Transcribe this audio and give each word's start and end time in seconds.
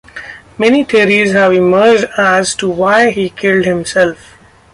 Many 0.57 0.83
theories 0.83 1.33
have 1.33 1.53
emerged 1.53 2.05
as 2.17 2.55
to 2.55 2.67
why 2.67 3.11
he 3.11 3.29
killed 3.29 3.65
himself. 3.65 4.17